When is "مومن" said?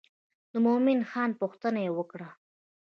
0.65-0.99